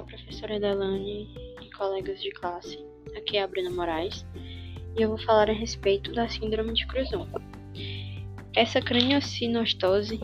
Olá, 0.00 0.06
professora 0.08 0.58
Delane 0.58 1.28
e 1.60 1.70
colegas 1.72 2.22
de 2.22 2.30
classe. 2.30 2.82
Aqui 3.14 3.36
é 3.36 3.42
a 3.42 3.46
Bruna 3.46 3.68
Moraes 3.68 4.24
e 4.96 5.02
eu 5.02 5.10
vou 5.10 5.18
falar 5.18 5.50
a 5.50 5.52
respeito 5.52 6.10
da 6.14 6.26
síndrome 6.26 6.72
de 6.72 6.86
Cruzon. 6.86 7.28
Essa 8.56 8.80
craniosinostose 8.80 10.18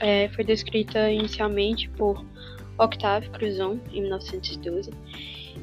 é, 0.00 0.30
foi 0.30 0.42
descrita 0.42 1.10
inicialmente 1.10 1.90
por 1.90 2.24
Octave 2.78 3.28
Cruzon 3.28 3.78
em 3.92 4.00
1912 4.00 4.90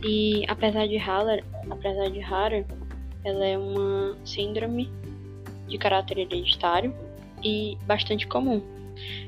e 0.05 0.46
apesar 0.48 0.88
de 0.88 0.98
rara, 0.98 1.43
apesar 1.68 2.12
de 2.12 2.20
rara, 2.20 2.64
ela 3.25 3.43
é 3.43 3.57
uma 3.57 4.16
síndrome 4.23 4.88
de 5.68 5.80
caráter 5.80 6.20
hereditário 6.20 6.93
e 7.43 7.75
bastante 7.88 8.28
comum, 8.28 8.62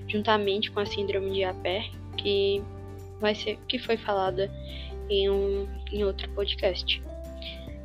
juntamente 0.07 0.69
com 0.69 0.79
a 0.79 0.85
síndrome 0.85 1.31
de 1.31 1.43
Aper, 1.43 1.89
que 2.15 2.61
vai 3.23 3.33
ser 3.33 3.57
que 3.69 3.79
foi 3.79 3.95
falada 3.95 4.51
em 5.09 5.29
um 5.29 5.65
em 5.91 6.03
outro 6.03 6.29
podcast. 6.31 7.01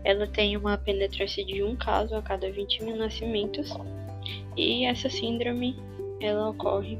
Ela 0.05 0.27
tem 0.27 0.56
uma 0.56 0.77
penetrância 0.77 1.45
de 1.45 1.62
um 1.62 1.77
caso 1.77 2.15
a 2.16 2.23
cada 2.23 2.51
20 2.51 2.83
mil 2.83 2.96
nascimentos 2.96 3.73
e 4.56 4.84
essa 4.84 5.09
síndrome 5.09 5.77
ela 6.20 6.51
ocorre 6.51 6.98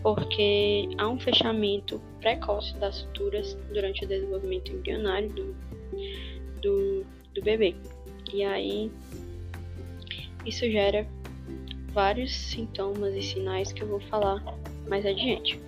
porque 0.00 0.88
há 0.96 1.08
um 1.08 1.18
fechamento 1.18 2.00
precoce 2.20 2.76
das 2.76 2.96
suturas 2.96 3.54
durante 3.72 4.04
o 4.04 4.08
desenvolvimento 4.08 4.70
embrionário 4.70 5.28
do, 5.30 5.56
do, 6.62 7.06
do 7.34 7.42
bebê. 7.42 7.74
E 8.32 8.44
aí 8.44 8.92
isso 10.44 10.70
gera 10.70 11.04
vários 11.92 12.32
sintomas 12.32 13.14
e 13.14 13.22
sinais 13.22 13.72
que 13.72 13.82
eu 13.82 13.88
vou 13.88 14.00
falar 14.00 14.40
mais 14.88 15.04
adiante. 15.04 15.65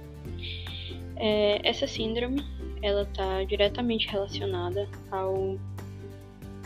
É, 1.18 1.60
essa 1.68 1.86
síndrome 1.86 2.44
ela 2.80 3.02
está 3.02 3.42
diretamente 3.44 4.08
relacionada 4.08 4.88
ao 5.10 5.58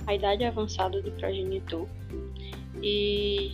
à 0.06 0.14
idade 0.14 0.44
avançada 0.44 1.00
do 1.00 1.12
progenitor 1.12 1.88
e 2.82 3.52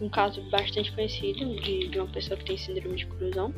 um 0.00 0.08
caso 0.08 0.42
bastante 0.50 0.92
conhecido 0.92 1.56
de, 1.56 1.88
de 1.88 1.98
uma 1.98 2.08
pessoa 2.08 2.36
que 2.36 2.44
tem 2.44 2.56
síndrome 2.56 2.96
de 2.96 3.06
Cruzão 3.06 3.54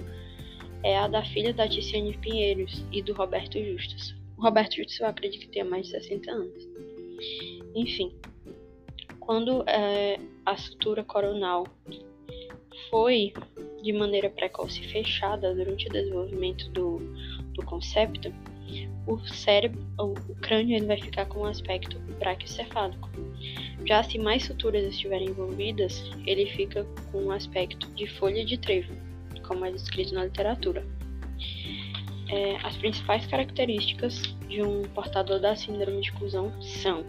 é 0.83 0.99
a 0.99 1.09
da 1.09 1.25
filha 1.25 1.53
da 1.53 1.69
Ticiane 1.69 2.17
Pinheiros 2.19 2.85
e 2.93 3.03
do 3.03 3.15
Roberto 3.15 3.59
Justus. 3.59 4.15
O 4.37 4.43
Roberto 4.43 4.77
Justus 4.77 5.01
eu 5.01 5.07
acredito 5.07 5.41
que 5.41 5.49
tenha 5.49 5.65
mais 5.65 5.87
de 5.87 5.93
60 5.93 6.31
anos. 6.31 6.69
Enfim, 7.75 8.15
quando 9.19 9.65
é, 9.67 10.19
a 10.45 10.57
sutura 10.57 11.03
coronal 11.03 11.67
foi 12.91 13.33
de 13.83 13.93
maneira 13.93 14.31
precoce 14.31 14.81
fechada 14.89 15.55
durante 15.55 15.87
o 15.89 15.93
desenvolvimento 15.93 16.69
do, 16.71 16.99
do 17.53 17.65
concepto, 17.65 18.33
o 19.07 19.19
cérebro, 19.29 19.85
o 19.99 20.15
crânio 20.37 20.77
ele 20.77 20.87
vai 20.87 21.01
ficar 21.01 21.27
com 21.27 21.41
um 21.41 21.45
aspecto 21.45 21.99
braquiocefálico. 22.19 23.11
Já 23.85 24.03
se 24.03 24.19
mais 24.19 24.45
suturas 24.45 24.85
estiverem 24.85 25.29
envolvidas, 25.29 26.11
ele 26.27 26.47
fica 26.47 26.87
com 27.13 27.25
um 27.25 27.31
aspecto 27.31 27.87
de 27.95 28.07
folha 28.07 28.45
de 28.45 28.57
trevo, 28.57 28.95
como 29.47 29.65
é 29.65 29.71
descrito 29.71 30.15
na 30.15 30.25
literatura. 30.25 30.87
É, 32.31 32.57
as 32.63 32.77
principais 32.79 33.27
características 33.27 34.23
de 34.49 34.63
um 34.63 34.83
portador 34.95 35.39
da 35.39 35.55
síndrome 35.55 36.01
de 36.01 36.11
Cusão 36.13 36.51
são 36.63 37.05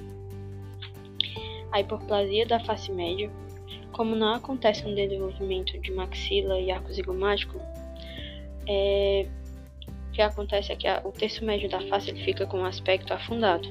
a 1.71 1.79
hipoplasia 1.79 2.45
da 2.45 2.59
face 2.59 2.91
média, 2.91 3.31
como 3.95 4.13
não 4.13 4.33
acontece 4.33 4.83
no 4.83 4.93
desenvolvimento 4.93 5.79
de 5.79 5.89
maxila 5.93 6.59
e 6.59 6.69
arco 6.69 6.91
zigomático, 6.91 7.57
é, 8.67 9.25
o 10.09 10.11
que 10.11 10.21
acontece 10.21 10.73
é 10.73 10.75
que 10.75 10.85
a, 10.85 11.01
o 11.05 11.13
terço 11.13 11.45
médio 11.45 11.69
da 11.69 11.79
face 11.88 12.09
ele 12.09 12.22
fica 12.25 12.45
com 12.45 12.59
um 12.59 12.66
aspecto 12.66 13.13
afundado. 13.13 13.69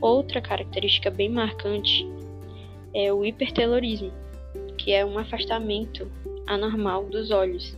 Outra 0.00 0.40
característica 0.40 1.10
bem 1.10 1.28
marcante 1.28 2.08
é 2.94 3.12
o 3.12 3.22
hipertelorismo, 3.26 4.10
que 4.78 4.92
é 4.92 5.04
um 5.04 5.18
afastamento 5.18 6.10
anormal 6.46 7.04
dos 7.04 7.30
olhos. 7.30 7.76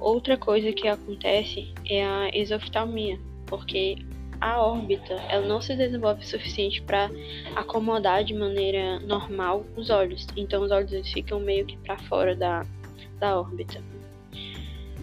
Outra 0.00 0.36
coisa 0.36 0.72
que 0.72 0.88
acontece 0.88 1.72
é 1.88 2.04
a 2.04 2.30
exoftalmia, 2.32 3.16
porque 3.46 3.96
a 4.40 4.62
órbita 4.62 5.14
ela 5.28 5.46
não 5.46 5.60
se 5.60 5.76
desenvolve 5.76 6.22
o 6.22 6.26
suficiente 6.26 6.80
para 6.82 7.10
acomodar 7.54 8.24
de 8.24 8.34
maneira 8.34 8.98
normal 9.00 9.66
os 9.76 9.90
olhos. 9.90 10.26
Então 10.36 10.62
os 10.62 10.70
olhos 10.70 10.92
eles 10.92 11.12
ficam 11.12 11.38
meio 11.38 11.66
que 11.66 11.76
para 11.78 11.98
fora 11.98 12.34
da, 12.34 12.64
da 13.18 13.38
órbita. 13.38 13.82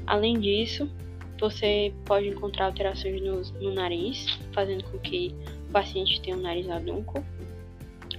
Além 0.08 0.40
disso, 0.40 0.90
você 1.40 1.94
pode 2.06 2.28
encontrar 2.28 2.66
alterações 2.66 3.22
no, 3.22 3.42
no 3.62 3.74
nariz, 3.74 4.26
fazendo 4.54 4.84
com 4.86 4.98
que 4.98 5.36
o 5.70 5.72
paciente 5.72 6.20
tenha 6.22 6.36
um 6.36 6.42
nariz 6.42 6.68
adunco, 6.70 7.24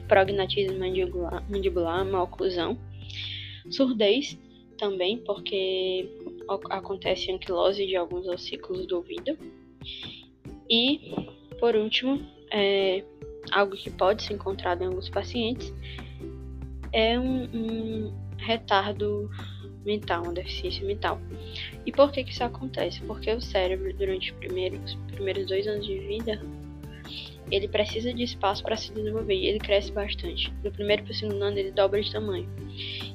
prognatismo 0.06 0.78
mandibular, 0.78 1.44
mandibular 1.50 2.06
uma 2.06 2.22
oclusão, 2.22 2.78
surdez 3.70 4.38
também, 4.78 5.18
porque 5.18 6.08
acontece 6.70 7.32
anquilose 7.32 7.84
de 7.84 7.96
alguns 7.96 8.28
ossículos 8.28 8.86
do 8.86 8.96
ouvido 8.96 9.36
e, 10.70 11.14
por 11.58 11.74
último, 11.74 12.20
é, 12.50 13.04
algo 13.50 13.76
que 13.76 13.90
pode 13.90 14.22
ser 14.22 14.34
encontrado 14.34 14.82
em 14.82 14.86
alguns 14.86 15.08
pacientes 15.08 15.72
é 16.92 17.18
um, 17.18 17.44
um 17.44 18.14
retardo 18.38 19.30
mental, 19.84 20.22
uma 20.22 20.32
deficiência 20.32 20.86
mental. 20.86 21.20
E 21.86 21.92
por 21.92 22.12
que, 22.12 22.24
que 22.24 22.32
isso 22.32 22.44
acontece? 22.44 23.00
Porque 23.02 23.30
o 23.32 23.40
cérebro, 23.40 23.92
durante 23.94 24.30
os 24.32 24.38
primeiros, 24.38 24.94
os 24.94 25.12
primeiros 25.12 25.46
dois 25.46 25.66
anos 25.66 25.86
de 25.86 25.98
vida, 25.98 26.40
ele 27.50 27.68
precisa 27.68 28.12
de 28.12 28.22
espaço 28.22 28.62
para 28.62 28.76
se 28.76 28.92
desenvolver 28.92 29.34
e 29.34 29.46
ele 29.46 29.58
cresce 29.58 29.90
bastante. 29.90 30.50
Do 30.62 30.70
primeiro 30.70 31.02
para 31.04 31.12
o 31.12 31.14
segundo 31.14 31.42
ano, 31.42 31.58
ele 31.58 31.70
dobra 31.70 32.00
de 32.00 32.12
tamanho. 32.12 32.48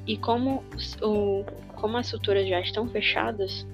E 0.06 0.16
como, 0.16 0.64
o, 1.00 1.44
como 1.76 1.96
as 1.96 2.08
suturas 2.08 2.48
já 2.48 2.60
estão 2.60 2.88
fechadas, 2.88 3.66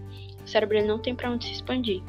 o 0.45 0.49
cérebro 0.49 0.85
não 0.87 0.99
tem 0.99 1.15
para 1.15 1.31
onde 1.31 1.47
se 1.47 1.53
expandir 1.53 2.03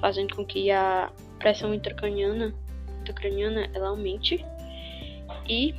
fazendo 0.00 0.34
com 0.34 0.44
que 0.44 0.70
a 0.70 1.10
pressão 1.38 1.74
intracraniana, 1.74 2.54
intracraniana 3.00 3.68
ela 3.74 3.88
aumente 3.88 4.44
e 5.48 5.74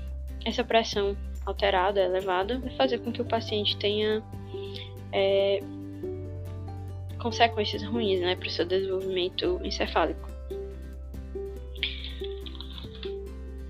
essa 0.46 0.64
pressão 0.64 1.16
alterada, 1.46 2.02
elevada, 2.02 2.60
vai 2.60 2.72
fazer 2.72 3.00
com 3.00 3.12
que 3.12 3.22
o 3.22 3.26
paciente 3.26 3.78
tenha 3.78 4.24
é, 5.12 5.60
consequências 7.20 7.84
ruins 7.84 8.20
né, 8.20 8.36
para 8.36 8.48
o 8.48 8.52
seu 8.52 8.66
desenvolvimento 8.66 9.60
encefálico. 9.64 10.30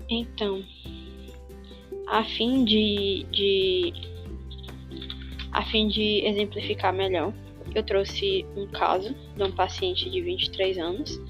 Então, 0.08 0.62
a 2.06 2.24
fim 2.24 2.64
de, 2.64 3.26
de 3.30 3.92
a 5.52 5.64
fim 5.64 5.88
de 5.88 6.26
exemplificar 6.26 6.92
melhor 6.92 7.32
eu 7.78 7.82
trouxe 7.82 8.46
um 8.56 8.66
caso 8.66 9.14
de 9.36 9.42
um 9.42 9.52
paciente 9.52 10.10
de 10.10 10.20
23 10.20 10.78
anos 10.78 11.20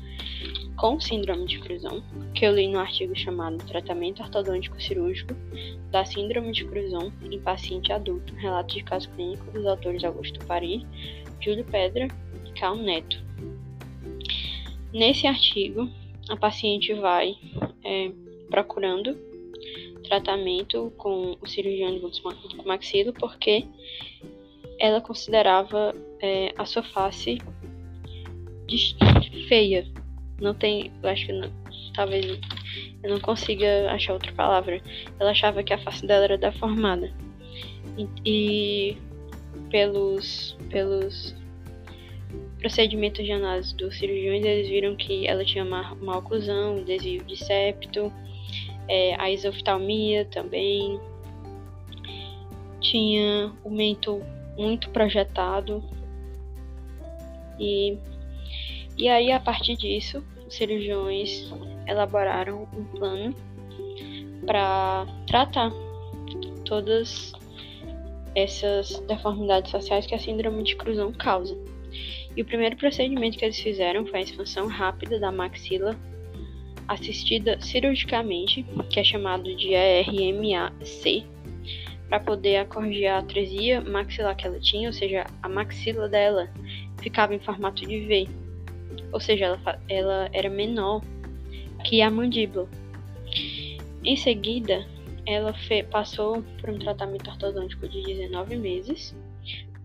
com 0.76 0.98
síndrome 0.98 1.46
de 1.46 1.58
Cruzon, 1.60 2.02
que 2.34 2.44
eu 2.44 2.54
li 2.54 2.66
no 2.66 2.78
artigo 2.78 3.14
chamado 3.16 3.64
Tratamento 3.66 4.22
Ortodôntico 4.22 4.82
Cirúrgico 4.82 5.34
da 5.90 6.04
Síndrome 6.04 6.52
de 6.52 6.64
Cruzon 6.64 7.12
em 7.30 7.38
Paciente 7.40 7.92
Adulto, 7.92 8.34
relato 8.34 8.74
de 8.74 8.82
caso 8.82 9.08
clínico 9.10 9.50
dos 9.52 9.64
autores 9.66 10.02
Augusto 10.02 10.44
Paris, 10.46 10.82
Júlio 11.40 11.64
Pedra 11.64 12.08
e 12.46 12.52
Cal 12.58 12.76
Neto. 12.76 13.22
Nesse 14.92 15.26
artigo, 15.26 15.88
a 16.28 16.36
paciente 16.36 16.92
vai 16.94 17.36
é, 17.84 18.10
procurando 18.50 19.16
tratamento 20.02 20.92
com 20.96 21.36
o 21.40 21.46
cirurgião 21.46 21.96
de 21.96 22.66
maxilo 22.66 23.12
porque 23.12 23.66
ela 24.82 25.00
considerava 25.00 25.94
é, 26.20 26.52
a 26.58 26.66
sua 26.66 26.82
face 26.82 27.38
feia. 29.48 29.86
Não 30.40 30.52
tem, 30.52 30.90
eu 31.00 31.08
acho 31.08 31.26
que 31.26 31.32
não, 31.32 31.48
talvez 31.94 32.40
eu 33.00 33.10
não 33.10 33.20
consiga 33.20 33.92
achar 33.92 34.12
outra 34.12 34.32
palavra. 34.32 34.82
Ela 35.20 35.30
achava 35.30 35.62
que 35.62 35.72
a 35.72 35.78
face 35.78 36.04
dela 36.04 36.24
era 36.24 36.36
deformada. 36.36 37.14
E, 37.96 38.08
e 38.26 38.96
pelos 39.70 40.56
pelos 40.68 41.32
procedimentos 42.58 43.24
de 43.24 43.30
análise 43.30 43.76
dos 43.76 43.96
cirurgiões, 43.96 44.44
eles 44.44 44.68
viram 44.68 44.96
que 44.96 45.28
ela 45.28 45.44
tinha 45.44 45.62
uma, 45.62 45.92
uma 45.92 46.18
oclusão, 46.18 46.82
desvio 46.82 47.22
de 47.24 47.36
septo, 47.36 48.12
é, 48.88 49.14
a 49.20 49.30
isoftalmia 49.30 50.24
também, 50.24 50.98
tinha 52.80 53.52
o 53.62 53.70
mento 53.70 54.22
muito 54.56 54.90
projetado. 54.90 55.82
E, 57.58 57.98
e 58.96 59.08
aí, 59.08 59.32
a 59.32 59.40
partir 59.40 59.76
disso, 59.76 60.24
os 60.46 60.54
cirurgiões 60.54 61.52
elaboraram 61.86 62.68
um 62.76 62.84
plano 62.84 63.34
para 64.46 65.06
tratar 65.26 65.70
todas 66.64 67.32
essas 68.34 68.98
deformidades 69.00 69.70
faciais 69.70 70.06
que 70.06 70.14
a 70.14 70.18
síndrome 70.18 70.62
de 70.62 70.76
Cruzão 70.76 71.12
causa. 71.12 71.56
E 72.34 72.40
o 72.40 72.44
primeiro 72.44 72.76
procedimento 72.76 73.36
que 73.36 73.44
eles 73.44 73.60
fizeram 73.60 74.06
foi 74.06 74.20
a 74.20 74.22
expansão 74.22 74.66
rápida 74.66 75.18
da 75.18 75.30
maxila 75.30 75.96
assistida 76.88 77.60
cirurgicamente, 77.60 78.64
que 78.90 78.98
é 78.98 79.04
chamado 79.04 79.54
de 79.54 79.72
ERMAC, 79.72 81.26
para 82.12 82.20
poder 82.20 82.68
corrigir 82.68 83.06
a 83.06 83.20
atresia 83.20 83.80
maxilar 83.80 84.36
que 84.36 84.46
ela 84.46 84.60
tinha, 84.60 84.86
ou 84.86 84.92
seja, 84.92 85.24
a 85.42 85.48
maxila 85.48 86.10
dela 86.10 86.46
ficava 87.00 87.34
em 87.34 87.38
formato 87.38 87.86
de 87.86 88.00
V, 88.00 88.28
ou 89.10 89.18
seja, 89.18 89.46
ela, 89.46 89.82
ela 89.88 90.30
era 90.30 90.50
menor 90.50 91.00
que 91.82 92.02
a 92.02 92.10
mandíbula. 92.10 92.68
Em 94.04 94.14
seguida, 94.14 94.86
ela 95.24 95.54
passou 95.90 96.42
por 96.60 96.68
um 96.68 96.78
tratamento 96.78 97.30
ortodôntico 97.30 97.88
de 97.88 98.02
19 98.02 98.56
meses 98.56 99.16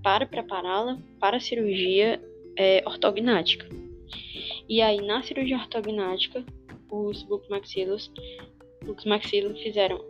para 0.04 0.26
prepará-la 0.26 1.00
para 1.22 1.38
a 1.38 1.40
cirurgia 1.40 2.22
é, 2.58 2.84
ortognática. 2.86 3.70
E 4.68 4.82
aí, 4.82 4.98
na 4.98 5.24
cirurgia 5.24 5.56
ortognática, 5.56 6.44
os 6.92 7.24
bucomaxilos, 7.24 8.12
bucomaxilos 8.84 9.62
fizeram 9.62 10.04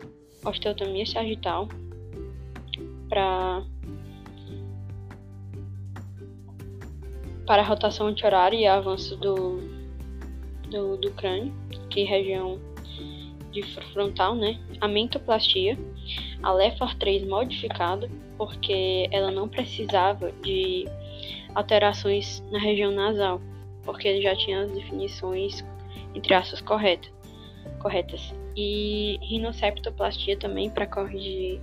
osteotomia 0.44 1.06
sagital 1.06 1.68
para 3.08 3.62
para 7.46 7.62
a 7.62 7.64
rotação 7.64 8.08
anti-horária 8.08 8.58
e 8.58 8.66
avanço 8.66 9.16
do, 9.16 9.58
do, 10.70 10.98
do 10.98 11.10
crânio, 11.12 11.50
que 11.88 12.02
é 12.02 12.04
região 12.04 12.60
de 13.50 13.62
frontal, 13.92 14.34
né? 14.34 14.60
A 14.82 14.86
mentoplastia, 14.86 15.78
a 16.42 16.52
LEFOR 16.52 16.94
3 16.96 17.26
modificada, 17.26 18.10
porque 18.36 19.08
ela 19.10 19.30
não 19.30 19.48
precisava 19.48 20.30
de 20.42 20.84
alterações 21.54 22.44
na 22.50 22.58
região 22.58 22.92
nasal, 22.92 23.40
porque 23.82 24.06
ele 24.06 24.20
já 24.20 24.36
tinha 24.36 24.64
as 24.64 24.70
definições 24.70 25.64
entre 26.14 26.34
aspas 26.34 26.60
corretas. 26.60 27.10
corretas. 27.80 28.34
E 28.56 29.18
rinoceptoplastia 29.22 30.36
também 30.36 30.68
para 30.68 30.86
corrigir 30.86 31.60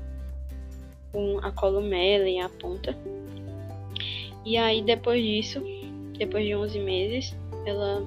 com 1.16 1.40
a 1.42 1.50
columela 1.50 2.28
e 2.28 2.40
a 2.40 2.50
ponta. 2.50 2.94
E 4.46 4.58
aí 4.58 4.82
depois 4.82 5.24
disso, 5.24 5.64
depois 6.18 6.46
de 6.46 6.54
11 6.54 6.80
meses, 6.80 7.38
ela 7.66 8.04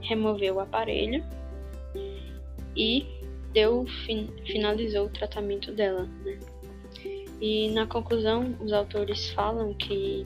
removeu 0.00 0.54
o 0.54 0.60
aparelho 0.60 1.24
e 2.76 3.04
deu 3.52 3.84
fin 4.06 4.28
finalizou 4.46 5.06
o 5.06 5.10
tratamento 5.10 5.72
dela, 5.72 6.08
né? 6.24 6.38
E 7.40 7.70
na 7.70 7.86
conclusão, 7.86 8.56
os 8.60 8.72
autores 8.72 9.30
falam 9.30 9.74
que 9.74 10.24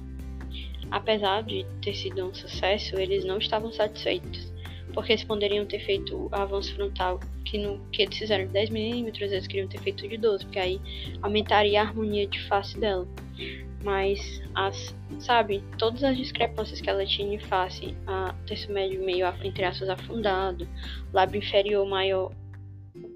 apesar 0.91 1.43
de 1.43 1.65
ter 1.81 1.95
sido 1.95 2.27
um 2.27 2.35
sucesso, 2.35 2.97
eles 2.97 3.25
não 3.25 3.39
estavam 3.39 3.73
satisfeitos 3.73 4.52
porque 4.93 5.13
eles 5.13 5.25
poderiam 5.25 5.65
ter 5.67 5.81
feito 5.81 6.29
avanço 6.33 6.75
frontal 6.75 7.21
que, 7.45 7.59
no, 7.59 7.79
que 7.91 8.03
eles 8.03 8.17
fizeram 8.17 8.47
de 8.47 8.53
10 8.53 8.71
milímetros, 8.71 9.33
eles 9.33 9.47
queriam 9.47 9.69
ter 9.69 9.81
feito 9.81 10.07
de 10.09 10.17
12, 10.17 10.45
porque 10.45 10.59
aí 10.59 10.81
aumentaria 11.23 11.81
a 11.81 11.85
harmonia 11.85 12.27
de 12.27 12.41
face 12.49 12.79
dela. 12.79 13.07
Mas, 13.83 14.41
as, 14.55 14.95
sabe, 15.19 15.63
todas 15.77 16.05
as 16.05 16.17
discrepâncias 16.17 16.81
que 16.81 16.89
ela 16.89 17.05
tinha 17.05 17.35
em 17.35 17.41
face, 17.41 17.95
a 18.07 18.35
terço 18.47 18.71
médio 18.73 19.05
meio, 19.05 19.27
entre 19.43 19.65
aspas, 19.65 19.89
afundado, 19.89 20.69
lábio 21.13 21.39
inferior 21.39 21.85
maior, 21.87 22.33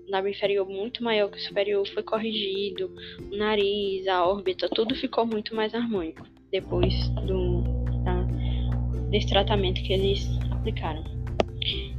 lábio 0.08 0.30
inferior 0.30 0.66
muito 0.66 1.04
maior 1.04 1.30
que 1.30 1.38
o 1.38 1.40
superior 1.40 1.86
foi 1.88 2.02
corrigido, 2.02 2.92
o 3.30 3.36
nariz, 3.36 4.08
a 4.08 4.26
órbita, 4.26 4.68
tudo 4.68 4.94
ficou 4.96 5.24
muito 5.24 5.54
mais 5.54 5.72
harmônico 5.72 6.26
depois 6.50 7.08
do, 7.26 7.62
desse 9.10 9.28
tratamento 9.28 9.82
que 9.82 9.92
eles 9.92 10.26
aplicaram. 10.50 11.04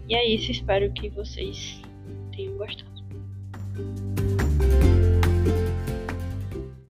E 0.07 0.15
é 0.15 0.25
isso, 0.25 0.51
espero 0.51 0.91
que 0.93 1.09
vocês 1.09 1.81
tenham 2.33 2.57
gostado. 2.57 2.87